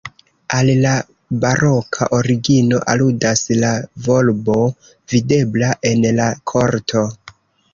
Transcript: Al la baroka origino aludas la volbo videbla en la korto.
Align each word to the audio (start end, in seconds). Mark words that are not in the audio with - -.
Al 0.59 0.69
la 0.85 0.93
baroka 1.43 2.07
origino 2.19 2.79
aludas 2.93 3.43
la 3.59 3.75
volbo 4.09 4.57
videbla 5.15 5.71
en 5.91 6.09
la 6.23 6.31
korto. 6.55 7.07